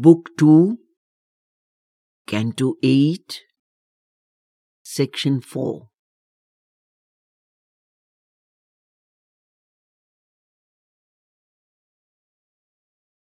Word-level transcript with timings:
Book 0.00 0.30
2, 0.38 0.78
Canto 2.24 2.74
8, 2.84 3.40
Section 4.80 5.40
4. 5.40 5.88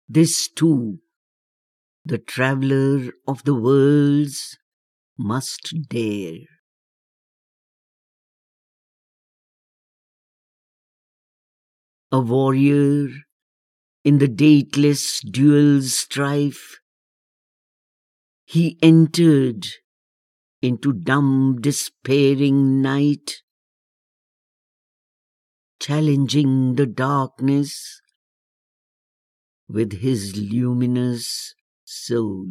This 0.08 0.48
too, 0.48 1.00
the 2.02 2.16
traveller 2.16 3.12
of 3.28 3.44
the 3.44 3.52
worlds 3.52 4.56
must 5.18 5.70
dare. 5.90 6.46
A 12.10 12.20
warrior 12.20 13.08
in 14.05 14.18
the 14.18 14.29
dateless 14.29 15.20
duel's 15.23 15.96
strife, 15.96 16.79
he 18.45 18.78
entered 18.83 19.66
into 20.61 20.92
dumb 20.92 21.59
despairing 21.61 22.83
night, 22.83 23.42
challenging 25.80 26.75
the 26.75 26.87
darkness 26.87 28.01
with 29.69 30.01
his 30.01 30.36
luminous 30.36 31.55
soul. 31.84 32.47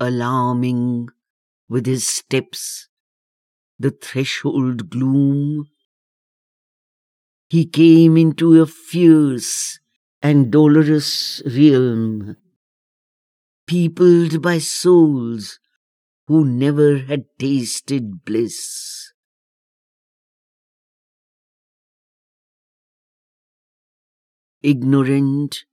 Alarming 0.00 1.08
with 1.68 1.86
his 1.86 2.08
steps 2.08 2.88
the 3.82 3.90
threshold 3.90 4.88
gloom, 4.88 5.66
he 7.50 7.66
came 7.66 8.16
into 8.16 8.62
a 8.62 8.66
fierce 8.66 9.80
and 10.22 10.50
dolorous 10.50 11.42
realm, 11.44 12.36
peopled 13.66 14.40
by 14.40 14.58
souls 14.58 15.58
who 16.28 16.44
never 16.44 16.98
had 16.98 17.24
tasted 17.38 18.24
bliss. 18.24 19.12
Ignorant, 24.62 25.64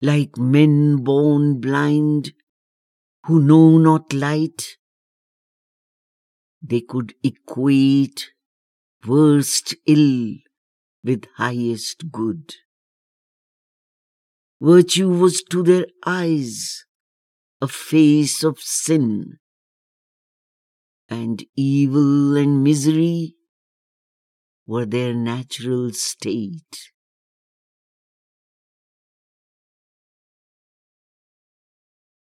like 0.00 0.38
men 0.38 1.04
born 1.04 1.60
blind, 1.60 2.32
who 3.26 3.42
know 3.42 3.76
not 3.76 4.14
light, 4.14 4.75
they 6.62 6.80
could 6.80 7.14
equate 7.22 8.30
worst 9.06 9.74
ill 9.86 10.34
with 11.04 11.24
highest 11.36 12.10
good. 12.10 12.54
Virtue 14.60 15.08
was 15.10 15.42
to 15.50 15.62
their 15.62 15.86
eyes 16.04 16.84
a 17.60 17.68
face 17.68 18.42
of 18.42 18.58
sin, 18.58 19.38
and 21.08 21.44
evil 21.56 22.36
and 22.36 22.62
misery 22.62 23.34
were 24.66 24.84
their 24.84 25.14
natural 25.14 25.92
state. 25.92 26.90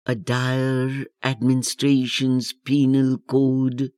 A 0.06 0.16
dire 0.16 1.06
administration's 1.24 2.54
penal 2.54 3.18
code 3.18 3.92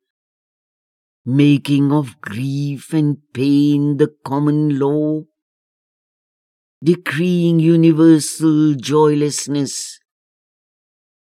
making 1.26 1.92
of 1.92 2.20
grief 2.22 2.94
and 2.94 3.18
pain 3.34 3.98
the 3.98 4.12
common 4.26 4.80
law, 4.80 5.22
decreeing 6.84 7.60
universal 7.60 8.74
joylessness, 8.74 10.00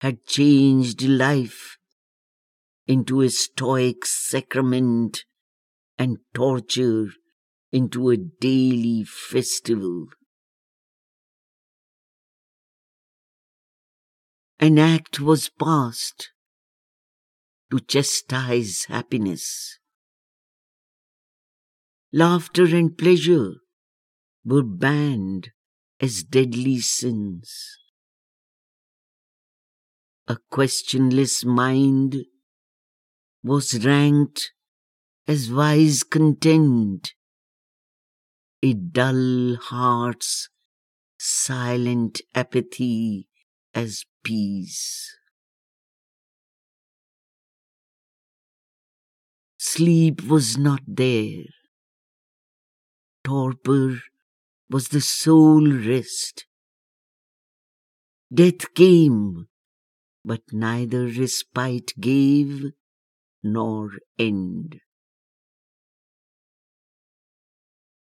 had 0.02 0.24
changed 0.26 1.02
life 1.02 1.78
into 2.88 3.22
a 3.22 3.30
stoic 3.30 4.06
sacrament 4.06 5.26
and 5.98 6.18
torture 6.34 7.08
into 7.72 8.10
a 8.10 8.18
daily 8.18 9.04
festival. 9.04 10.08
An 14.60 14.78
act 14.78 15.20
was 15.20 15.50
passed 15.50 16.32
to 17.72 17.80
chastise 17.80 18.86
happiness. 18.86 19.79
Laughter 22.12 22.66
and 22.76 22.98
pleasure 22.98 23.58
were 24.44 24.64
banned 24.64 25.52
as 26.00 26.24
deadly 26.24 26.80
sins. 26.80 27.78
A 30.28 30.38
questionless 30.52 31.46
mind 31.46 32.26
was 33.44 33.86
ranked 33.86 34.54
as 35.28 35.52
wise 35.52 36.02
content, 36.02 37.14
a 38.64 38.74
dull 38.74 39.56
heart's 39.56 40.50
silent 41.20 42.22
apathy 42.34 43.28
as 43.76 44.06
peace. 44.24 45.16
Sleep 49.60 50.24
was 50.24 50.58
not 50.58 50.82
there 50.88 51.44
torpor 53.24 54.00
was 54.70 54.90
the 54.90 55.02
sole 55.02 55.72
rest. 55.72 56.46
Death 58.34 58.74
came, 58.76 59.48
but 60.24 60.42
neither 60.52 61.08
respite 61.08 61.94
gave 62.00 62.72
nor 63.42 63.92
end. 64.18 64.82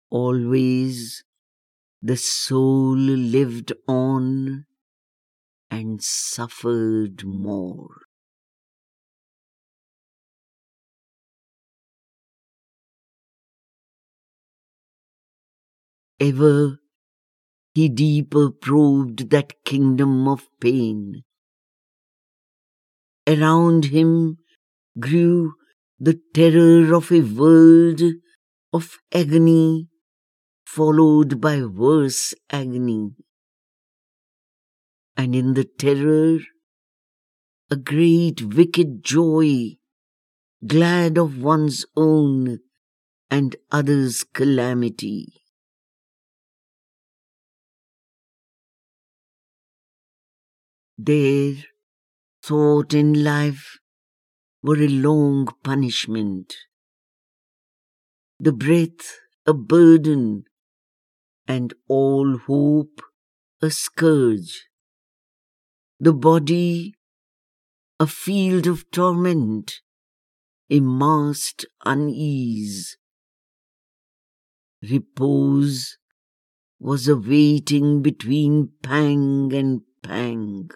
Always 0.09 1.24
the 2.01 2.18
soul 2.18 2.96
lived 2.96 3.74
on 3.88 4.66
and 5.69 6.01
suffered 6.01 7.25
more. 7.25 8.09
Ever 16.19 16.80
he 17.74 17.88
deeper 17.88 18.50
probed 18.52 19.30
that 19.30 19.53
kingdom 19.63 20.28
of 20.28 20.47
pain. 20.59 21.24
Around 23.28 23.85
him 23.85 24.38
grew 25.00 25.53
the 26.00 26.19
terror 26.34 26.94
of 26.94 27.12
a 27.12 27.22
world 27.22 28.02
of 28.74 28.97
agony, 29.13 29.88
followed 30.66 31.40
by 31.40 31.63
worse 31.63 32.34
agony. 32.50 33.12
And 35.16 35.36
in 35.36 35.53
the 35.53 35.66
terror, 35.66 36.40
a 37.69 37.75
great 37.75 38.41
wicked 38.41 39.03
joy, 39.03 39.78
glad 40.66 41.18
of 41.18 41.41
one's 41.41 41.86
own 41.96 42.59
and 43.30 43.56
others' 43.72 44.24
calamity. 44.24 45.28
Their 51.02 51.56
thought 52.44 52.94
in 52.94 53.24
life 53.24 53.80
were 54.62 54.82
a 54.82 54.90
long 54.90 55.48
punishment. 55.64 56.54
The 58.38 58.52
breath 58.52 59.18
a 59.46 59.54
burden, 59.54 60.44
and 61.48 61.74
all 61.88 62.38
hope 62.38 63.01
a 63.62 63.72
scourge. 63.72 64.68
The 66.01 66.12
body 66.12 66.96
a 67.98 68.06
field 68.06 68.68
of 68.68 68.92
torment, 68.92 69.80
a 70.69 70.81
masked 70.81 71.66
unease. 71.86 72.98
Repose 74.81 75.98
was 76.78 77.07
a 77.07 77.16
waiting 77.16 78.02
between 78.02 78.74
pang 78.84 79.54
and 79.54 79.81
pang. 80.04 80.69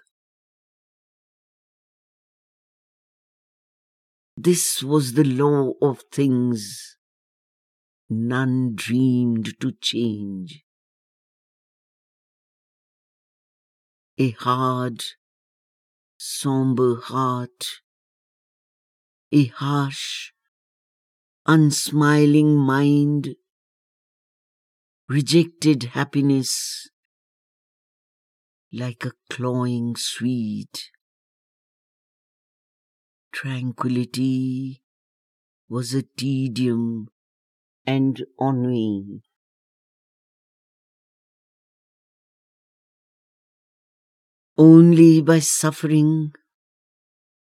This 4.35 4.81
was 4.81 5.13
the 5.13 5.24
law 5.24 5.74
of 5.81 6.03
things 6.12 6.97
none 8.09 8.74
dreamed 8.75 9.59
to 9.59 9.71
change. 9.74 10.63
A 14.18 14.31
hard, 14.31 15.03
somber 16.18 17.00
heart, 17.00 17.81
a 19.31 19.45
harsh, 19.45 20.31
unsmiling 21.45 22.56
mind 22.57 23.35
rejected 25.09 25.83
happiness 25.94 26.89
like 28.71 29.06
a 29.06 29.12
clawing 29.30 29.95
sweet. 29.95 30.89
Tranquility 33.33 34.83
was 35.68 35.94
a 35.95 36.03
tedium 36.03 37.09
and 37.85 38.24
ennui. 38.39 39.24
Only 44.56 45.21
by 45.24 45.39
suffering 45.39 46.33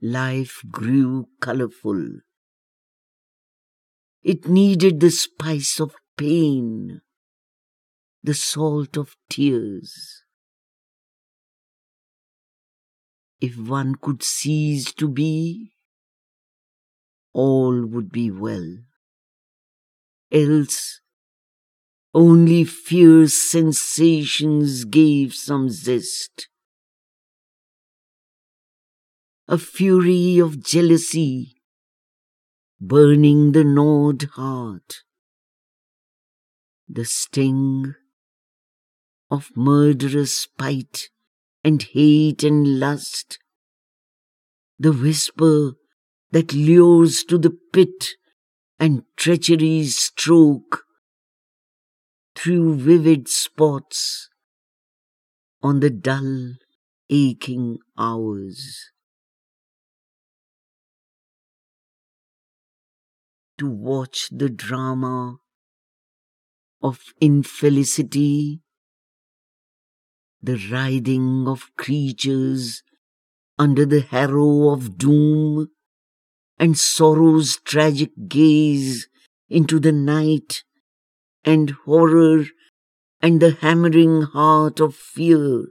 life 0.00 0.62
grew 0.70 1.26
colorful. 1.40 2.20
It 4.22 4.48
needed 4.48 5.00
the 5.00 5.10
spice 5.10 5.80
of 5.80 5.96
pain, 6.16 7.00
the 8.22 8.34
salt 8.34 8.96
of 8.96 9.16
tears. 9.28 10.23
If 13.44 13.58
one 13.58 13.96
could 13.96 14.23
cease 14.23 14.91
to 14.94 15.06
be, 15.06 15.75
all 17.35 17.85
would 17.85 18.11
be 18.11 18.31
well. 18.31 18.79
Else, 20.32 21.02
only 22.14 22.64
fierce 22.64 23.35
sensations 23.35 24.87
gave 24.87 25.35
some 25.35 25.69
zest. 25.69 26.49
A 29.46 29.58
fury 29.58 30.38
of 30.38 30.64
jealousy 30.64 31.61
burning 32.81 33.52
the 33.52 33.64
gnawed 33.64 34.23
heart, 34.37 35.02
the 36.88 37.05
sting 37.05 37.94
of 39.31 39.50
murderous 39.55 40.35
spite 40.35 41.11
and 41.64 41.82
hate 41.82 42.44
and 42.44 42.78
lust, 42.78 43.38
the 44.78 44.93
whisper 44.93 45.72
that 46.31 46.52
lures 46.52 47.25
to 47.25 47.38
the 47.38 47.56
pit 47.72 48.11
and 48.78 49.02
treachery's 49.16 49.96
stroke 49.96 50.84
through 52.37 52.75
vivid 52.76 53.28
spots 53.28 54.28
on 55.62 55.81
the 55.81 55.90
dull, 55.90 56.55
aching 57.08 57.78
hours. 57.96 58.90
to 63.58 63.70
watch 63.70 64.28
the 64.31 64.49
drama 64.49 65.37
of 66.82 67.00
infelicity, 67.20 68.60
the 70.44 70.61
writhing 70.70 71.49
of 71.49 71.70
creatures 71.76 72.82
under 73.58 73.87
the 73.87 74.00
harrow 74.00 74.70
of 74.70 74.99
doom, 74.99 75.69
and 76.58 76.76
sorrow's 76.76 77.56
tragic 77.64 78.11
gaze 78.29 79.08
into 79.49 79.79
the 79.81 79.93
night, 79.93 80.62
and 81.44 81.70
horror 81.85 82.44
and 83.23 83.41
the 83.41 83.52
hammering 83.52 84.23
heart 84.23 84.81
of 84.81 84.94
fear. 84.94 85.67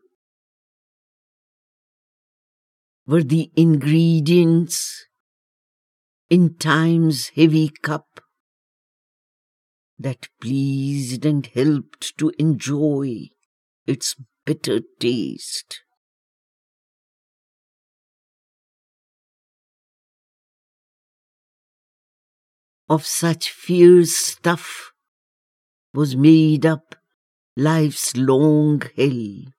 Were 3.06 3.24
the 3.24 3.52
ingredients 3.56 5.06
in 6.30 6.56
time's 6.56 7.30
heavy 7.36 7.70
cup 7.70 8.22
that 10.00 10.30
pleased 10.42 11.26
and 11.26 11.46
helped 11.46 12.18
to 12.18 12.32
enjoy 12.40 13.28
its 13.86 14.16
bitter 14.46 14.82
taste. 15.00 15.82
Of 22.90 23.06
such 23.06 23.50
fierce 23.52 24.16
stuff 24.16 24.92
was 25.94 26.16
made 26.16 26.66
up 26.66 26.96
life's 27.56 28.16
long 28.18 28.82
hell. 28.98 29.54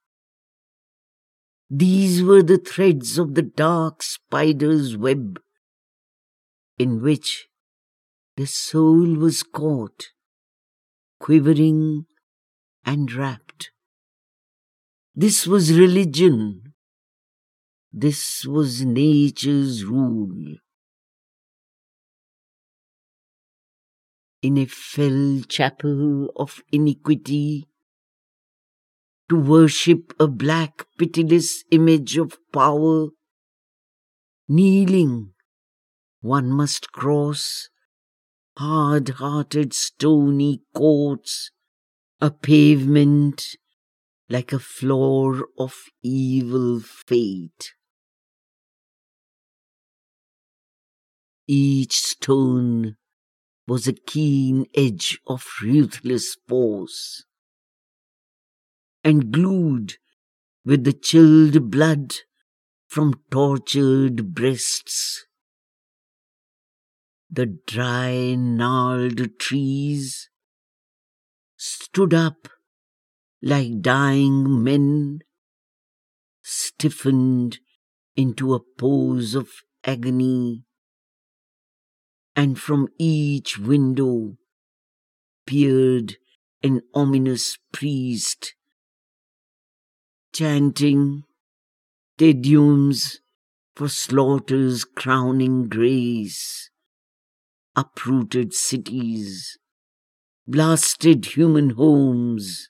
These 1.70 2.22
were 2.22 2.42
the 2.42 2.58
threads 2.58 3.18
of 3.18 3.34
the 3.34 3.42
dark 3.42 4.02
spider's 4.02 4.96
web 4.96 5.40
in 6.78 7.00
which 7.00 7.48
the 8.36 8.46
soul 8.46 9.14
was 9.14 9.42
caught, 9.42 10.10
quivering 11.20 12.06
and 12.84 13.12
wrapped. 13.12 13.43
This 15.16 15.46
was 15.46 15.72
religion. 15.78 16.74
This 17.92 18.44
was 18.44 18.84
nature's 18.84 19.84
rule. 19.84 20.56
In 24.42 24.58
a 24.58 24.66
fell 24.66 25.42
chapel 25.48 26.30
of 26.34 26.64
iniquity, 26.72 27.68
to 29.28 29.36
worship 29.36 30.12
a 30.18 30.26
black, 30.26 30.84
pitiless 30.98 31.62
image 31.70 32.18
of 32.18 32.36
power, 32.52 33.10
kneeling 34.48 35.32
one 36.22 36.50
must 36.50 36.90
cross 36.90 37.68
hard 38.58 39.10
hearted 39.10 39.74
stony 39.74 40.62
courts, 40.74 41.52
a 42.20 42.32
pavement 42.32 43.56
like 44.28 44.52
a 44.52 44.58
floor 44.58 45.48
of 45.58 45.74
evil 46.02 46.80
fate. 46.80 47.74
Each 51.46 52.00
stone 52.00 52.96
was 53.66 53.86
a 53.86 53.92
keen 53.92 54.66
edge 54.74 55.20
of 55.26 55.46
ruthless 55.62 56.36
force, 56.48 57.24
and 59.02 59.30
glued 59.32 59.96
with 60.64 60.84
the 60.84 60.92
chilled 60.92 61.70
blood 61.70 62.14
from 62.88 63.20
tortured 63.30 64.34
breasts 64.34 65.26
the 67.34 67.46
dry, 67.46 68.36
gnarled 68.36 69.40
trees 69.40 70.30
stood 71.56 72.14
up 72.14 72.48
like 73.44 73.82
dying 73.82 74.64
men, 74.64 75.20
stiffened 76.42 77.58
into 78.16 78.54
a 78.54 78.60
pose 78.78 79.34
of 79.34 79.50
agony, 79.84 80.64
and 82.34 82.58
from 82.58 82.88
each 82.98 83.58
window 83.58 84.36
peered 85.46 86.16
an 86.62 86.80
ominous 86.94 87.58
priest, 87.70 88.54
chanting 90.32 91.22
Te 92.16 92.32
Deums 92.32 93.18
for 93.76 93.88
slaughter's 93.88 94.84
crowning 94.84 95.68
grace 95.68 96.70
uprooted 97.76 98.54
cities, 98.54 99.58
blasted 100.46 101.26
human 101.36 101.70
homes, 101.70 102.68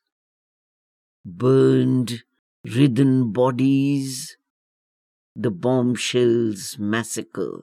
burned 1.24 2.22
ridden 2.64 3.32
bodies, 3.32 4.36
the 5.34 5.50
bombshells 5.50 6.78
massacre. 6.78 7.62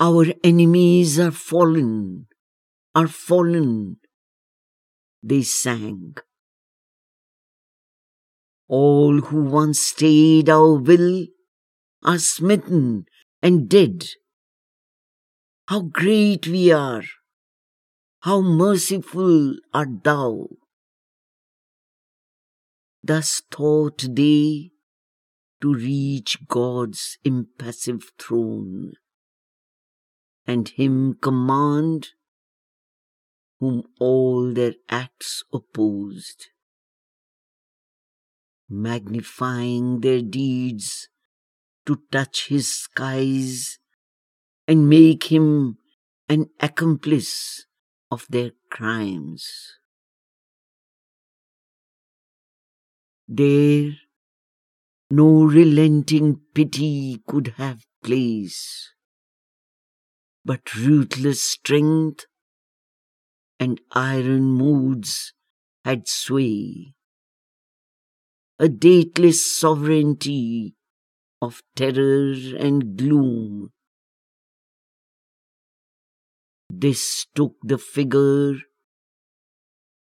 Our 0.00 0.26
enemies 0.42 1.18
are 1.18 1.30
fallen, 1.30 2.26
are 2.94 3.08
fallen, 3.08 3.98
they 5.22 5.42
sang. 5.42 6.16
All 8.68 9.20
who 9.20 9.44
once 9.44 9.78
stayed 9.80 10.48
our 10.48 10.74
will 10.74 11.26
are 12.02 12.18
smitten 12.18 13.06
and 13.42 13.68
dead. 13.68 14.04
How 15.68 15.80
great 15.80 16.46
we 16.46 16.72
are! 16.72 17.04
How 18.24 18.40
merciful 18.40 19.56
art 19.74 20.02
thou! 20.02 20.48
Thus 23.02 23.42
thought 23.50 24.02
they 24.08 24.70
to 25.60 25.74
reach 25.74 26.38
God's 26.48 27.18
impassive 27.22 28.12
throne, 28.18 28.94
and 30.46 30.70
Him 30.70 31.18
command 31.20 32.12
whom 33.60 33.82
all 34.00 34.54
their 34.54 34.72
acts 34.88 35.44
opposed, 35.52 36.46
magnifying 38.70 40.00
their 40.00 40.22
deeds 40.22 41.08
to 41.84 42.00
touch 42.10 42.48
his 42.48 42.72
skies 42.72 43.78
and 44.66 44.88
make 44.88 45.24
him 45.24 45.76
an 46.26 46.48
accomplice 46.58 47.66
of 48.14 48.26
their 48.30 48.52
crimes. 48.70 49.44
There, 53.26 53.90
no 55.10 55.42
relenting 55.42 56.28
pity 56.54 57.22
could 57.26 57.54
have 57.56 57.84
place, 58.04 58.92
but 60.44 60.74
ruthless 60.76 61.42
strength 61.42 62.26
and 63.58 63.80
iron 63.92 64.44
moods 64.62 65.32
had 65.84 66.06
sway. 66.06 66.94
A 68.60 68.68
dateless 68.68 69.44
sovereignty 69.60 70.76
of 71.42 71.62
terror 71.74 72.34
and 72.56 72.96
gloom. 72.96 73.72
This 76.70 77.26
took 77.34 77.56
the 77.62 77.78
figure 77.78 78.54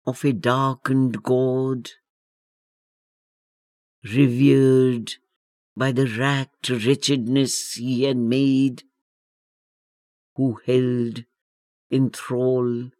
of 0.05 0.23
a 0.25 0.33
darkened 0.33 1.23
god, 1.23 1.91
revered 4.03 5.15
by 5.75 5.91
the 5.91 6.07
racked 6.07 6.69
wretchedness 6.69 7.73
he 7.73 8.03
had 8.03 8.17
made, 8.17 8.83
who 10.35 10.59
held 10.65 11.25
in 11.89 12.09
thrall 12.09 12.91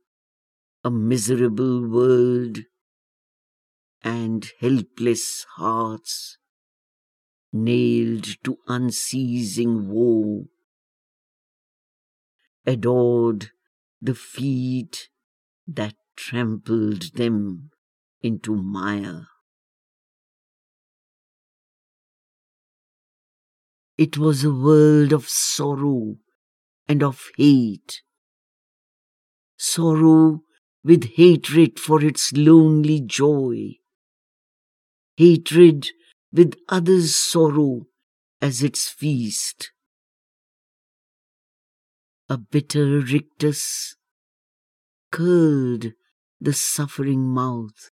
a 0.84 0.90
miserable 0.90 1.88
world 1.88 2.60
and 4.02 4.50
helpless 4.60 5.46
hearts 5.56 6.38
nailed 7.52 8.26
to 8.44 8.58
unceasing 8.68 9.90
woe, 9.90 10.48
adored 12.70 13.50
the 14.00 14.14
feet 14.14 15.10
that 15.68 15.96
trampled 16.16 17.16
them 17.16 17.72
into 18.22 18.56
mire. 18.56 19.28
It 23.98 24.20
was 24.20 24.44
a 24.44 24.54
world 24.54 25.12
of 25.12 25.28
sorrow 25.28 26.18
and 26.88 27.02
of 27.02 27.24
hate. 27.38 28.04
Sorrow 29.58 30.44
with 30.84 31.16
hatred 31.16 31.80
for 31.80 32.06
its 32.06 32.32
lonely 32.34 33.02
joy. 33.02 33.80
Hatred 35.18 35.90
with 36.32 36.54
others' 36.70 37.16
sorrow 37.16 37.88
as 38.40 38.62
its 38.62 38.88
feast. 38.88 39.72
A 42.32 42.38
bitter 42.38 43.00
rictus 43.00 43.96
curled 45.12 45.94
the 46.40 46.54
suffering 46.54 47.28
mouth. 47.28 47.90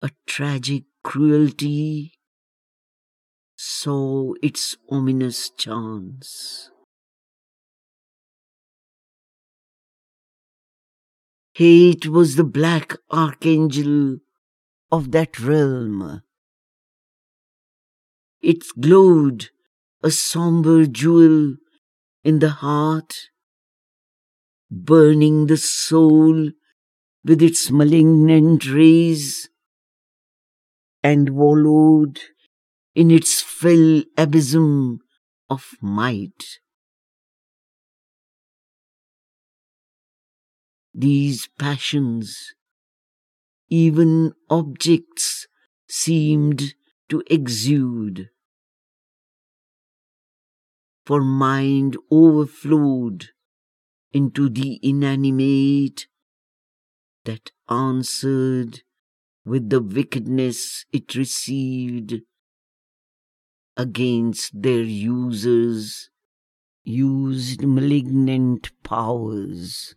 A 0.00 0.10
tragic 0.26 0.84
cruelty 1.04 2.14
saw 3.56 4.32
its 4.42 4.74
ominous 4.88 5.50
chance. 5.50 6.70
Hate 11.52 12.06
was 12.06 12.36
the 12.36 12.44
black 12.44 12.96
archangel 13.10 14.20
of 14.90 15.12
that 15.12 15.38
realm. 15.38 16.22
It 18.40 18.64
glowed 18.80 19.50
a 20.02 20.10
somber 20.10 20.86
jewel 20.86 21.56
in 22.26 22.40
the 22.40 22.50
heart, 22.50 23.30
burning 24.70 25.46
the 25.46 25.56
soul 25.56 26.50
with 27.24 27.42
its 27.42 27.70
malignant 27.70 28.66
rays, 28.66 29.48
and 31.02 31.30
wallowed 31.30 32.20
in 32.94 33.10
its 33.10 33.42
fell 33.42 34.02
abysm 34.18 35.00
of 35.50 35.76
might. 35.80 36.60
These 40.92 41.48
passions, 41.60 42.54
even 43.68 44.32
objects, 44.50 45.46
seemed 45.88 46.74
to 47.08 47.22
exude. 47.28 48.30
For 51.06 51.22
mind 51.22 51.96
overflowed 52.10 53.28
into 54.12 54.48
the 54.48 54.80
inanimate 54.82 56.08
that 57.24 57.52
answered 57.68 58.82
with 59.44 59.70
the 59.70 59.80
wickedness 59.80 60.84
it 60.92 61.14
received 61.14 62.22
against 63.76 64.60
their 64.60 64.82
users, 64.82 66.10
used 66.82 67.62
malignant 67.62 68.72
powers, 68.82 69.94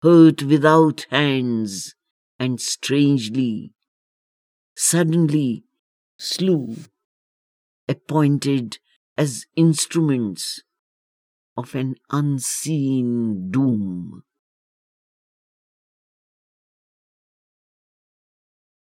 hurt 0.00 0.42
without 0.42 1.04
hands, 1.10 1.94
and 2.38 2.58
strangely, 2.58 3.74
suddenly 4.74 5.64
slew, 6.18 6.76
appointed 7.86 8.78
as 9.16 9.46
instruments 9.56 10.62
of 11.56 11.74
an 11.74 11.94
unseen 12.10 13.50
doom. 13.50 14.22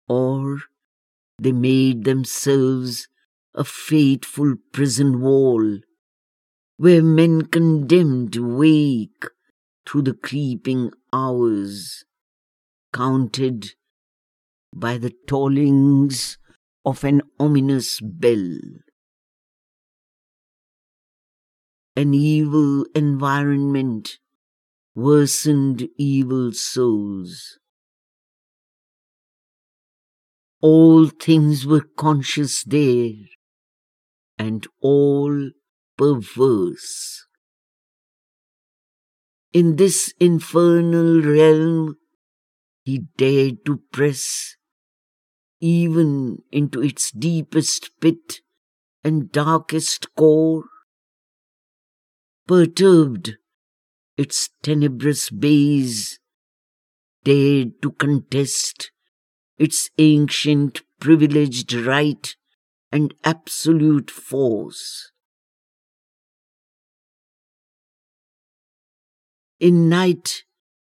Or 0.07 0.59
they 1.39 1.51
made 1.51 2.03
themselves 2.05 3.07
a 3.53 3.63
fateful 3.63 4.55
prison 4.71 5.21
wall 5.21 5.79
where 6.77 7.01
men 7.01 7.43
condemned 7.43 8.35
wake 8.35 9.25
through 9.87 10.01
the 10.01 10.13
creeping 10.13 10.91
hours, 11.13 12.03
counted 12.93 13.73
by 14.73 14.97
the 14.97 15.13
tollings 15.27 16.37
of 16.85 17.03
an 17.03 17.21
ominous 17.39 18.01
bell. 18.01 18.57
An 21.97 22.13
evil 22.13 22.85
environment 22.93 24.19
worsened 24.95 25.87
evil 25.97 26.51
souls. 26.51 27.57
All 30.61 31.07
things 31.07 31.65
were 31.65 31.87
conscious 31.97 32.63
there, 32.63 33.13
and 34.37 34.67
all 34.81 35.51
perverse. 35.97 37.25
In 39.53 39.77
this 39.77 40.13
infernal 40.19 41.21
realm, 41.21 41.95
he 42.83 43.03
dared 43.17 43.65
to 43.65 43.81
press 43.93 44.57
even 45.61 46.39
into 46.51 46.81
its 46.81 47.09
deepest 47.11 47.91
pit 48.01 48.41
and 49.03 49.31
darkest 49.31 50.13
core, 50.15 50.65
perturbed 52.47 53.37
its 54.17 54.49
tenebrous 54.61 55.29
base, 55.29 56.19
dared 57.23 57.81
to 57.81 57.91
contest 57.91 58.91
its 59.57 59.89
ancient 59.97 60.83
privileged 60.99 61.73
right 61.73 62.35
and 62.91 63.13
absolute 63.23 64.11
force. 64.11 65.11
In 69.59 69.89
night 69.89 70.43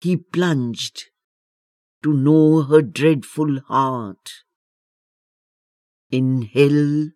he 0.00 0.16
plunged 0.16 1.06
to 2.02 2.12
know 2.12 2.62
her 2.62 2.82
dreadful 2.82 3.60
heart. 3.60 4.30
In 6.10 6.42
hell 6.42 7.10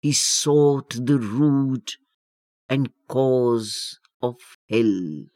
he 0.00 0.12
sought 0.12 0.90
the 0.90 1.18
root 1.18 1.96
and 2.68 2.90
cause 3.08 3.98
of 4.22 4.36
hell. 4.68 5.26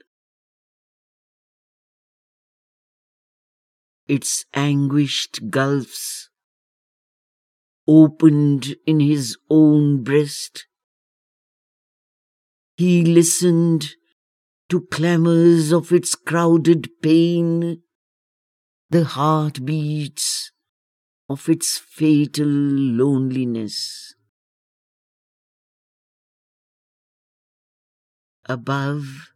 Its 4.08 4.44
anguished 4.52 5.48
gulfs 5.48 6.28
opened 7.86 8.76
in 8.86 9.00
his 9.00 9.36
own 9.50 10.02
breast. 10.02 10.66
He 12.76 13.04
listened 13.04 13.94
to 14.70 14.82
clamors 14.90 15.72
of 15.72 15.92
its 15.92 16.14
crowded 16.14 16.90
pain, 17.02 17.82
the 18.90 19.04
heartbeats 19.04 20.52
of 21.28 21.48
its 21.48 21.78
fatal 21.78 22.48
loneliness. 22.48 24.14
Above 28.50 29.30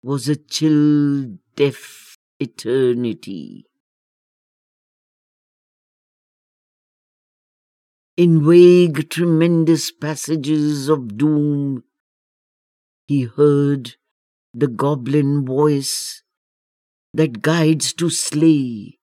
was 0.00 0.28
a 0.28 0.36
chill, 0.36 1.38
deaf 1.56 2.16
eternity. 2.38 3.66
In 8.16 8.46
vague, 8.46 9.10
tremendous 9.10 9.90
passages 9.90 10.88
of 10.88 11.18
doom, 11.18 11.82
he 13.08 13.22
heard 13.22 13.96
the 14.54 14.68
goblin 14.68 15.44
voice 15.44 16.22
that 17.12 17.42
guides 17.42 17.92
to 17.94 18.08
slay, 18.08 19.00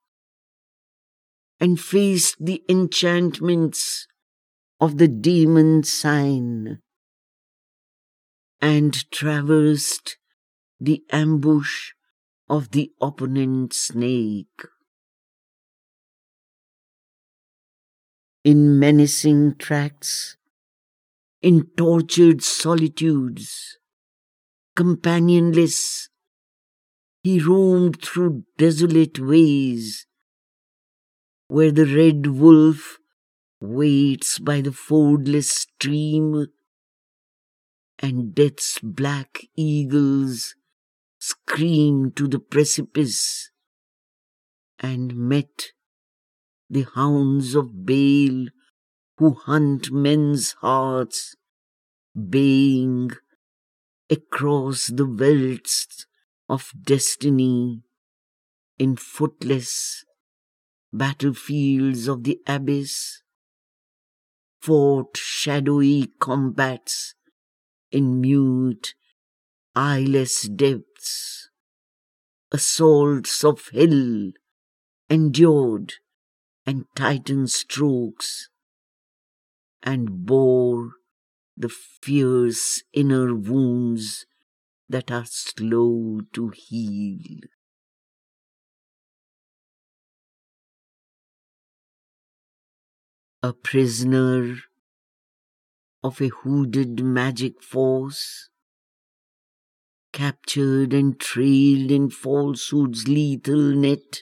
and 1.59 1.77
faced 1.77 2.37
the 2.39 2.63
enchantments 2.69 4.07
of 4.79 4.97
the 4.97 5.09
demon 5.09 5.83
sign, 5.83 6.79
and 8.61 9.09
traversed 9.11 10.17
the 10.79 11.03
ambush 11.11 11.91
of 12.49 12.71
the 12.71 12.91
opponent 13.01 13.73
snake. 13.73 14.61
In 18.43 18.79
menacing 18.79 19.55
tracts, 19.57 20.37
in 21.41 21.67
tortured 21.77 22.41
solitudes, 22.43 23.77
companionless, 24.75 26.09
he 27.23 27.39
roamed 27.39 28.01
through 28.01 28.45
desolate 28.57 29.19
ways 29.19 30.05
where 31.47 31.71
the 31.71 31.85
red 31.85 32.27
wolf 32.27 32.99
waits 33.59 34.39
by 34.39 34.61
the 34.61 34.71
fordless 34.71 35.49
stream 35.49 36.47
and 37.99 38.35
death's 38.35 38.79
black 38.79 39.39
eagles 39.55 40.55
scream 41.19 42.11
to 42.11 42.27
the 42.27 42.39
precipice 42.39 43.51
and 44.79 45.15
met 45.15 45.71
the 46.69 46.85
hounds 46.95 47.55
of 47.55 47.85
Baal 47.85 48.47
who 49.17 49.33
hunt 49.33 49.91
men's 49.91 50.51
hearts, 50.61 51.35
baying 52.15 53.11
across 54.09 54.87
the 54.87 55.07
welts 55.07 56.05
of 56.47 56.71
destiny 56.83 57.81
in 58.77 58.95
footless 58.95 60.05
battlefields 60.93 62.07
of 62.07 62.23
the 62.23 62.39
abyss, 62.47 63.21
fought 64.61 65.17
shadowy 65.17 66.11
combats 66.19 67.15
in 67.91 68.21
mute, 68.21 68.95
eyeless 69.75 70.43
depths, 70.43 71.49
assaults 72.51 73.43
of 73.43 73.69
hell 73.73 74.31
endured 75.09 75.93
and 76.65 76.85
titan 76.95 77.47
strokes, 77.47 78.49
and 79.83 80.25
bore 80.25 80.91
the 81.55 81.69
fierce 81.69 82.83
inner 82.93 83.33
wounds 83.33 84.25
that 84.89 85.11
are 85.11 85.25
slow 85.25 86.21
to 86.33 86.49
heal. 86.49 87.39
A 93.43 93.53
prisoner 93.53 94.57
of 96.03 96.21
a 96.21 96.29
hooded 96.29 97.03
magic 97.03 97.61
force, 97.61 98.49
captured 100.13 100.93
and 100.93 101.19
trailed 101.19 101.91
in 101.91 102.09
falsehood's 102.09 103.07
lethal 103.07 103.75
net, 103.75 104.21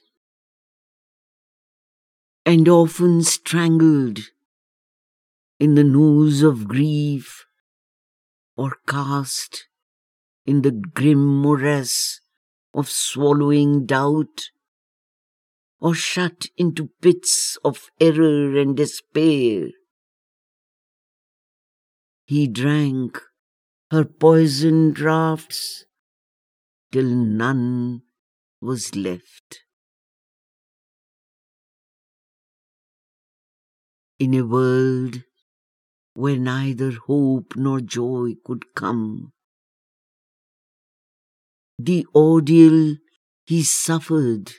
and 2.46 2.68
often 2.68 3.22
strangled 3.24 4.20
in 5.60 5.76
the 5.76 5.84
noose 5.84 6.42
of 6.42 6.68
grief 6.68 7.46
or 8.58 8.78
cast 8.88 9.68
in 10.46 10.62
the 10.62 10.72
grim 10.72 11.42
morass 11.42 12.22
of 12.74 12.90
swallowing 12.90 13.86
doubt 13.86 14.50
or 15.80 15.94
shut 15.94 16.48
into 16.58 16.90
pits 17.02 17.58
of 17.64 17.90
error 18.00 18.58
and 18.58 18.78
despair. 18.78 19.70
He 22.28 22.48
drank 22.48 23.22
her 23.92 24.04
poison 24.04 24.94
draughts 24.94 25.86
till 26.92 27.06
none 27.08 28.02
was 28.62 28.96
left. 28.96 29.62
In 34.18 34.34
a 34.34 34.42
world 34.42 35.22
where 36.16 36.38
neither 36.38 36.94
hope 36.94 37.56
nor 37.56 37.80
joy 37.80 38.34
could 38.44 38.74
come, 38.74 39.34
the 41.78 42.08
ordeal 42.16 42.96
he 43.46 43.62
suffered 43.62 44.52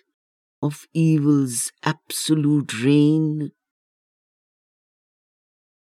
of 0.62 0.86
evil's 0.92 1.72
absolute 1.82 2.80
reign, 2.84 3.50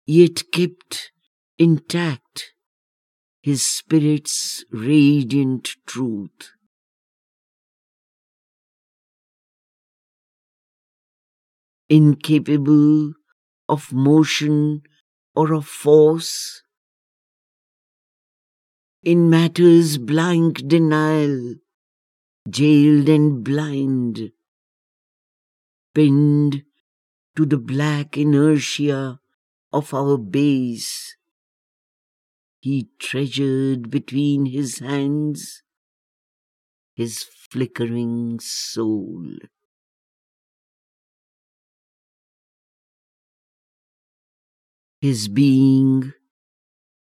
yet 0.06 0.50
kept 0.52 1.10
intact 1.58 2.52
his 3.42 3.66
spirit's 3.66 4.64
radiant 4.70 5.76
truth. 5.86 6.52
Incapable 11.88 13.14
of 13.68 13.92
motion 13.92 14.82
or 15.34 15.54
of 15.54 15.66
force, 15.66 16.62
in 19.04 19.30
matter's 19.30 19.98
blank 19.98 20.66
denial, 20.66 21.54
jailed 22.50 23.08
and 23.08 23.44
blind, 23.44 24.32
pinned 25.94 26.64
to 27.36 27.46
the 27.46 27.58
black 27.58 28.16
inertia 28.16 29.20
of 29.72 29.94
our 29.94 30.18
base. 30.18 31.16
He 32.66 32.88
treasured 32.98 33.90
between 33.90 34.46
his 34.46 34.80
hands 34.80 35.62
his 36.96 37.22
flickering 37.22 38.40
soul. 38.40 39.36
His 45.00 45.28
being 45.28 46.12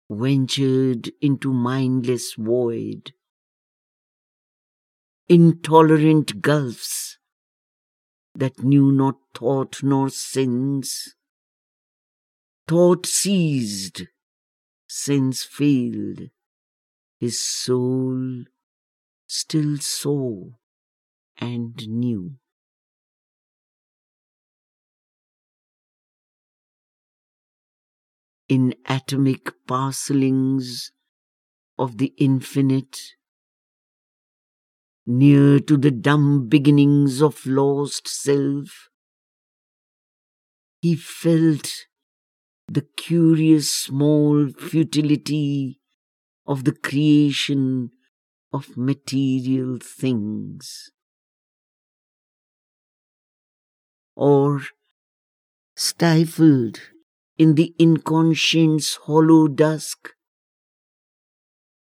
ventured 0.07 1.09
into 1.19 1.51
mindless 1.51 2.35
void, 2.35 3.13
intolerant 5.27 6.43
gulfs 6.43 7.17
that 8.35 8.59
knew 8.59 8.91
not 8.91 9.17
thought 9.33 9.81
nor 9.81 10.09
sins. 10.11 11.15
Thought 12.67 13.07
ceased, 13.07 14.03
sense 14.87 15.43
failed, 15.43 16.29
his 17.19 17.39
soul 17.39 18.45
still 19.27 19.77
saw 19.77 20.49
and 21.37 21.87
knew. 21.87 22.37
in 28.47 28.75
atomic 28.87 29.51
parcelings 29.65 30.91
of 31.77 31.97
the 31.97 32.13
infinite, 32.17 33.15
near 35.05 35.59
to 35.59 35.77
the 35.77 35.91
dumb 35.91 36.47
beginnings 36.47 37.21
of 37.21 37.45
lost 37.45 38.07
self. 38.07 38.89
He 40.81 40.95
felt 40.95 41.87
the 42.67 42.85
curious 42.97 43.71
small 43.71 44.49
futility 44.49 45.79
of 46.47 46.63
the 46.63 46.71
creation 46.71 47.91
of 48.51 48.77
material 48.77 49.77
things. 49.81 50.91
Or 54.15 54.61
stifled 55.75 56.79
in 57.37 57.55
the 57.55 57.75
inconscient's 57.79 58.95
hollow 58.95 59.47
dusk, 59.47 60.13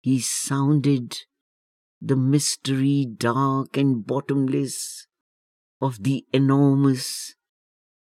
he 0.01 0.21
sounded 0.21 1.17
the 2.01 2.17
mystery 2.17 3.07
dark 3.07 3.77
and 3.77 4.07
bottomless 4.07 5.07
of 5.81 6.03
the 6.03 6.25
enormous 6.33 7.35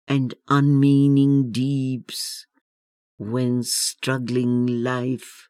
and 0.08 0.34
unmeaning 0.48 1.50
deeps 1.50 2.45
whence 3.18 3.72
struggling 3.72 4.66
life 4.66 5.48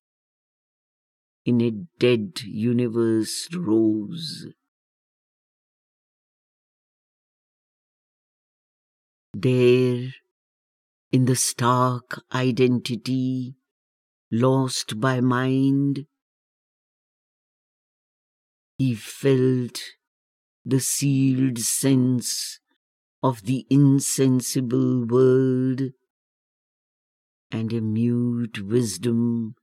in 1.45 1.61
a 1.61 1.71
dead 1.99 2.41
universe 2.43 3.49
rose. 3.55 4.49
There, 9.33 10.13
in 11.13 11.25
the 11.27 11.37
stark 11.37 12.23
identity 12.35 13.55
lost 14.31 15.01
by 15.01 15.21
mind, 15.21 16.07
he 18.79 18.95
felt 18.95 19.81
the 20.65 20.81
sealed 20.81 21.59
sense 21.59 22.61
of 23.23 23.43
the 23.45 23.67
insensible 23.71 25.07
world 25.07 25.93
and 27.51 27.73
a 27.73 27.81
mute 27.81 28.63
wisdom 28.63 29.55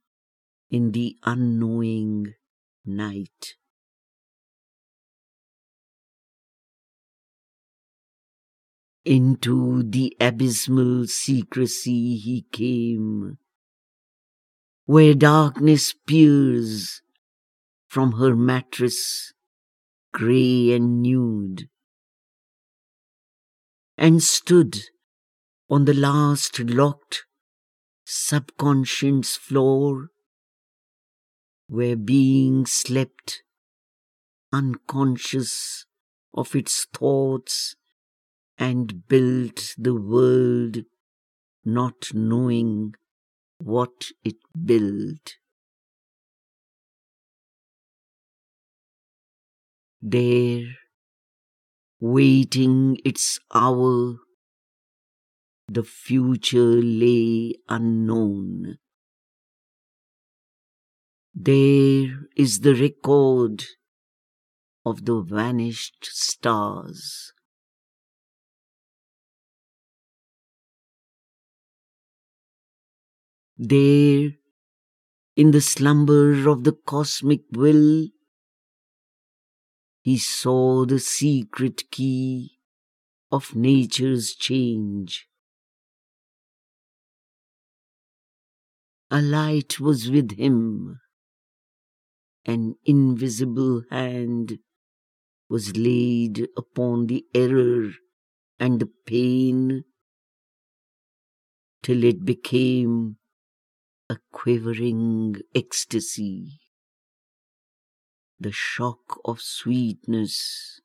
in 0.69 0.91
the 0.91 1.17
unknowing 1.23 2.33
night. 2.85 3.55
Into 9.05 9.83
the 9.83 10.15
abysmal 10.19 11.07
secrecy 11.07 12.15
he 12.15 12.45
came, 12.51 13.37
where 14.85 15.13
darkness 15.13 15.93
peers 16.07 17.01
from 17.87 18.13
her 18.13 18.35
mattress, 18.35 19.33
grey 20.13 20.71
and 20.71 21.01
nude, 21.01 21.67
and 23.97 24.23
stood 24.23 24.79
on 25.69 25.85
the 25.85 25.93
last 25.93 26.59
locked 26.59 27.25
subconscious 28.05 29.35
floor 29.35 30.09
where 31.67 31.95
being 31.95 32.65
slept 32.65 33.43
unconscious 34.53 35.85
of 36.33 36.55
its 36.55 36.85
thoughts 36.93 37.75
and 38.57 39.07
built 39.07 39.75
the 39.77 39.93
world 39.95 40.85
not 41.65 42.13
knowing 42.13 42.95
what 43.57 44.11
it 44.23 44.37
built. 44.65 45.37
There, 50.03 50.77
waiting 51.99 52.99
its 53.03 53.39
hour, 53.51 54.17
the 55.67 55.83
future 55.83 56.81
lay 56.81 57.55
unknown. 57.69 58.77
There 61.33 62.27
is 62.35 62.59
the 62.59 62.75
record 62.75 63.63
of 64.85 65.05
the 65.05 65.21
vanished 65.21 66.05
stars. 66.05 67.33
There, 73.57 74.31
in 75.35 75.51
the 75.51 75.61
slumber 75.61 76.49
of 76.49 76.63
the 76.63 76.73
cosmic 76.73 77.41
will, 77.51 78.09
he 80.01 80.17
saw 80.17 80.85
the 80.85 80.99
secret 80.99 81.89
key 81.89 82.59
of 83.31 83.55
nature's 83.55 84.35
change. 84.35 85.27
A 89.11 89.21
light 89.21 89.79
was 89.79 90.09
with 90.09 90.37
him, 90.37 90.99
an 92.45 92.75
invisible 92.85 93.83
hand 93.89 94.59
was 95.49 95.77
laid 95.77 96.47
upon 96.57 97.07
the 97.07 97.25
error 97.35 97.91
and 98.59 98.79
the 98.79 98.89
pain 99.05 99.83
till 101.83 102.03
it 102.03 102.25
became 102.25 103.17
a 104.09 104.17
quivering 104.31 105.35
ecstasy, 105.53 106.61
the 108.39 108.51
shock 108.51 109.19
of 109.25 109.41
sweetness 109.41 110.81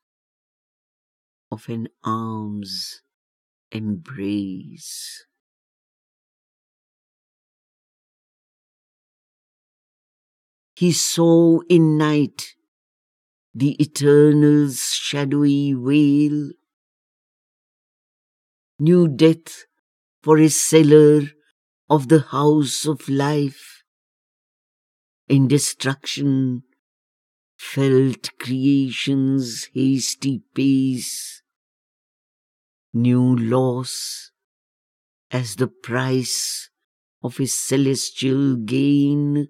of 1.51 1.67
an 1.69 1.87
arm's 2.03 3.01
embrace. 3.71 5.25
He 10.79 10.93
saw 10.93 11.59
in 11.67 11.97
night 11.97 12.55
the 13.53 13.75
eternal's 13.83 14.93
shadowy 14.93 15.73
veil, 15.73 16.51
Knew 18.79 19.09
death 19.09 19.65
for 20.23 20.37
a 20.37 20.47
cellar 20.47 21.31
of 21.89 22.07
the 22.07 22.21
house 22.21 22.85
of 22.85 23.09
life. 23.09 23.83
In 25.27 25.49
destruction, 25.49 26.63
felt 27.57 28.29
creation's 28.39 29.67
hasty 29.73 30.43
pace, 30.55 31.41
Knew 32.93 33.35
loss 33.35 34.31
as 35.29 35.57
the 35.57 35.67
price 35.67 36.69
of 37.21 37.35
his 37.35 37.53
celestial 37.53 38.55
gain, 38.55 39.49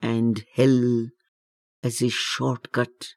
and 0.00 0.44
hell 0.54 1.08
as 1.82 2.02
a 2.02 2.08
shortcut 2.08 3.14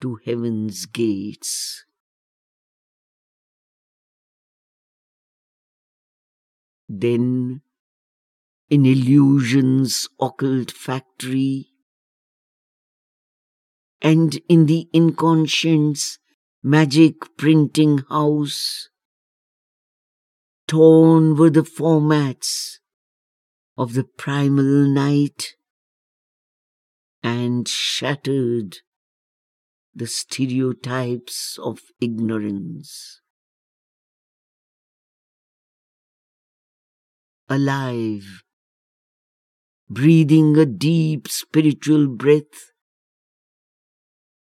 to 0.00 0.18
heaven's 0.24 0.86
gates. 0.86 1.84
Then, 6.88 7.62
in 8.68 8.84
illusion's 8.84 10.08
occult 10.20 10.70
factory, 10.70 11.68
and 14.00 14.40
in 14.48 14.66
the 14.66 14.88
inconscient's 14.92 16.18
magic 16.62 17.36
printing 17.36 17.98
house, 18.08 18.88
torn 20.66 21.36
were 21.36 21.50
the 21.50 21.62
formats 21.62 22.78
of 23.76 23.94
the 23.94 24.04
primal 24.04 24.88
night, 24.88 25.54
and 27.22 27.68
shattered 27.68 28.78
the 29.94 30.06
stereotypes 30.06 31.58
of 31.62 31.80
ignorance. 32.00 33.22
alive, 37.52 38.42
breathing 39.88 40.56
a 40.56 40.64
deep 40.64 41.28
spiritual 41.28 42.08
breath. 42.08 42.72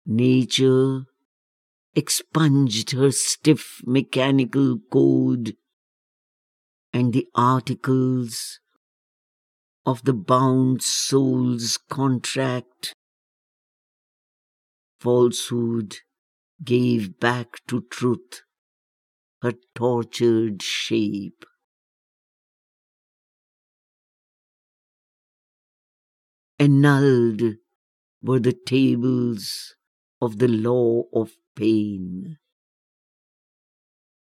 Nature 0.06 1.04
expunged 1.94 2.92
her 2.92 3.10
stiff 3.10 3.80
mechanical 3.84 4.78
code 4.90 5.56
and 6.92 7.12
the 7.12 7.26
articles 7.34 8.60
of 9.86 10.04
the 10.04 10.12
bound 10.12 10.82
soul's 10.82 11.78
contract. 11.90 12.94
Falsehood 15.00 15.96
gave 16.62 17.18
back 17.20 17.60
to 17.68 17.82
truth 17.90 18.42
her 19.42 19.52
tortured 19.74 20.62
shape. 20.62 21.44
annulled 26.58 27.42
were 28.22 28.40
the 28.40 28.56
tables 28.66 29.74
of 30.20 30.38
the 30.38 30.48
law 30.48 31.02
of 31.12 31.32
pain. 31.56 32.38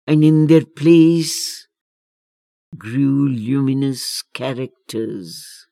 And 0.06 0.24
in 0.24 0.48
their 0.48 0.66
place 0.66 1.67
grew 2.76 3.28
luminous 3.30 4.24
characters. 4.34 5.68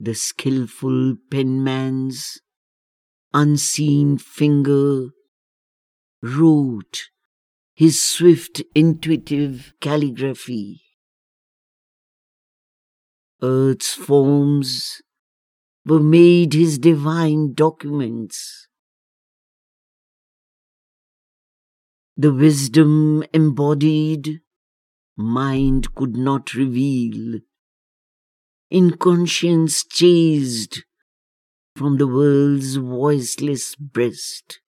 The 0.00 0.14
skillful 0.14 1.16
penman's 1.30 2.40
unseen 3.34 4.18
finger 4.18 5.10
wrote 6.22 7.08
his 7.74 8.02
swift 8.02 8.62
intuitive 8.74 9.74
calligraphy 9.80 10.82
Earth's 13.42 13.94
forms 13.94 15.00
were 15.86 16.00
made 16.00 16.52
his 16.54 16.78
divine 16.78 17.54
documents. 17.54 18.68
The 22.18 22.32
wisdom 22.32 23.22
embodied 23.32 24.40
mind 25.16 25.94
could 25.94 26.16
not 26.16 26.54
reveal, 26.54 27.40
Inconscience 28.72 29.84
chased 29.88 30.84
from 31.76 31.98
the 31.98 32.06
world's 32.08 32.74
voiceless 32.76 33.76
breast. 33.76 34.60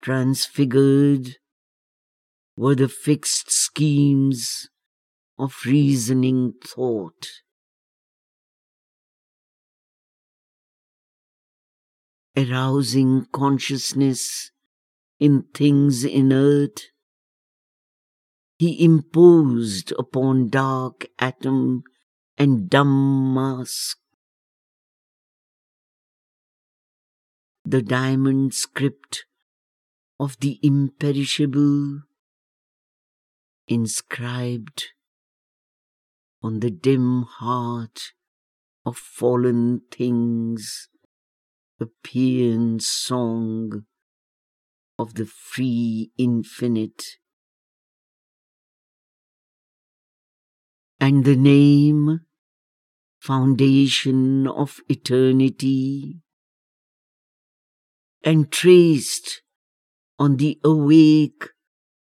Transfigured 0.00 1.38
were 2.56 2.76
the 2.76 2.88
fixed 2.88 3.50
schemes 3.50 4.68
of 5.40 5.56
reasoning 5.66 6.54
thought. 6.64 7.42
Arousing 12.36 13.26
consciousness 13.32 14.51
in 15.22 15.44
things 15.54 16.02
inert, 16.02 16.90
he 18.58 18.84
imposed 18.84 19.92
upon 19.96 20.48
dark 20.48 21.06
atom 21.20 21.84
and 22.36 22.68
dumb 22.68 23.32
mask. 23.32 23.98
The 27.64 27.82
diamond 27.82 28.52
script 28.52 29.24
of 30.18 30.36
the 30.40 30.58
imperishable 30.60 32.00
inscribed 33.68 34.88
on 36.42 36.58
the 36.58 36.70
dim 36.70 37.22
heart 37.22 38.10
of 38.84 38.96
fallen 38.96 39.82
things 39.88 40.88
a 41.78 41.86
paean 42.02 42.80
song 42.80 43.84
of 44.98 45.14
the 45.14 45.26
free 45.26 46.10
infinite. 46.18 47.02
And 51.00 51.24
the 51.24 51.36
name 51.36 52.20
foundation 53.20 54.46
of 54.48 54.80
eternity 54.88 56.20
and 58.24 58.50
traced 58.50 59.42
on 60.18 60.36
the 60.36 60.58
awake, 60.64 61.50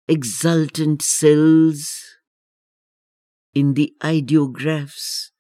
exultant 0.09 1.03
cells 1.03 2.03
in 3.55 3.75
the 3.75 3.93
ideographs 4.03 5.33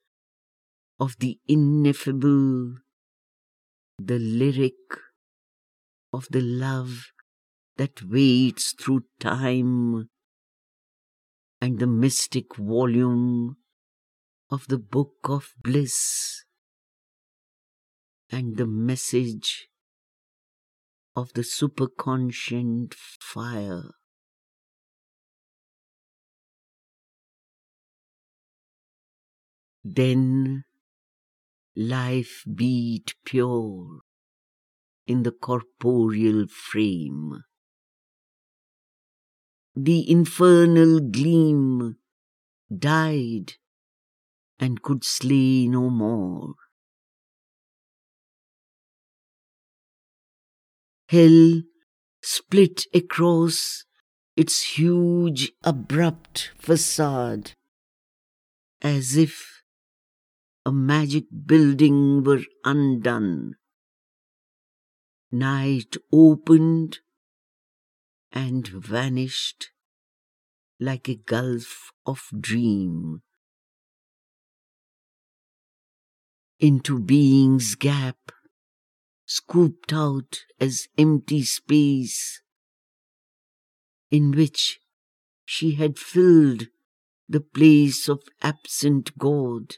of 0.99 1.17
the 1.19 1.39
ineffable, 1.47 2.77
the 3.99 4.19
lyric 4.19 4.75
of 6.13 6.27
the 6.31 6.41
love 6.41 7.14
that 7.77 8.03
waits 8.03 8.73
through 8.73 9.05
time, 9.19 10.09
and 11.61 11.79
the 11.79 11.87
mystic 11.87 12.57
volume 12.57 13.57
of 14.51 14.67
the 14.69 14.79
book 14.79 15.17
of 15.25 15.55
bliss, 15.63 16.45
and 18.31 18.57
the 18.57 18.67
message 18.67 19.69
of 21.17 21.33
the 21.35 21.43
superconscient 21.43 22.95
fire. 22.95 23.91
Then 29.85 30.65
life 31.77 32.45
beat 32.53 33.15
pure 33.25 34.01
in 35.07 35.25
the 35.25 35.33
corporeal 35.33 36.47
frame. 36.47 37.43
The 39.77 40.09
infernal 40.09 41.01
gleam 41.01 41.97
died 42.77 43.55
and 44.59 44.81
could 44.83 45.05
slay 45.05 45.67
no 45.67 45.91
more. 45.91 46.55
Hell 51.09 51.63
split 52.23 52.87
across 52.95 53.85
its 54.37 54.79
huge, 54.79 55.53
abrupt 55.63 56.53
facade, 56.57 57.53
as 58.81 59.17
if 59.17 59.63
a 60.65 60.73
magic 60.73 61.25
building 61.47 62.25
were 62.25 62.43
undone. 62.65 63.57
Night 65.31 65.97
opened 66.13 67.01
and 68.35 68.67
vanished 68.67 69.71
like 70.81 71.09
a 71.09 71.15
gulf 71.15 71.93
of 72.05 72.29
dream. 72.39 73.23
Into 76.59 76.99
being's 76.99 77.77
gap 77.77 78.33
scooped 79.25 79.93
out 79.93 80.41
as 80.61 80.89
empty 80.99 81.43
space 81.43 82.43
in 84.11 84.33
which 84.33 84.81
she 85.45 85.77
had 85.77 85.99
filled 85.99 86.67
the 87.29 87.41
place 87.41 88.09
of 88.09 88.23
absent 88.43 89.17
God. 89.17 89.77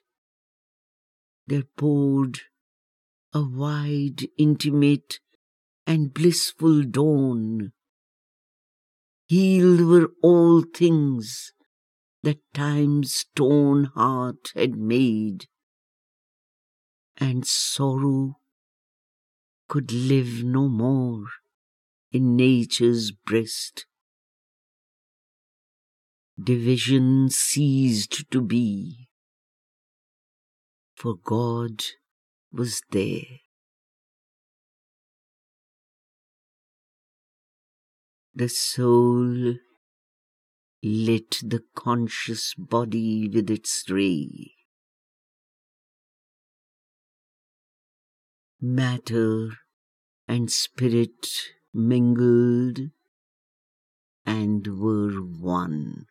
There 1.47 1.65
poured 1.77 2.41
a 3.33 3.43
wide, 3.43 4.29
intimate, 4.39 5.21
and 5.87 6.13
blissful 6.13 6.83
dawn. 6.83 7.73
Healed 9.29 9.81
were 9.81 10.13
all 10.23 10.63
things 10.63 11.53
that 12.23 12.39
time's 12.55 13.25
torn 13.35 13.87
heart 13.87 14.53
had 14.55 14.77
made, 14.77 15.47
and 17.17 17.45
sorrow 17.47 18.39
could 19.69 19.91
live 19.93 20.45
no 20.45 20.69
more 20.69 21.25
in 22.13 22.37
nature's 22.37 23.11
breast. 23.11 23.87
Division 26.41 27.29
ceased 27.29 28.31
to 28.31 28.41
be, 28.41 29.09
for 30.95 31.17
God 31.17 31.83
was 32.53 32.81
there. 32.91 33.41
The 38.37 38.49
soul 38.49 39.57
lit 40.83 41.41
the 41.43 41.65
conscious 41.75 42.55
body 42.55 43.29
with 43.29 43.51
its 43.51 43.91
ray. 43.91 44.53
matter 48.61 49.51
and 50.27 50.51
spirit 50.51 51.53
mingled 51.73 52.91
and 54.25 54.67
were 54.81 55.21
one. 55.21 56.07